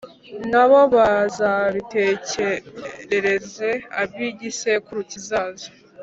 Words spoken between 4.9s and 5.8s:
kizaza!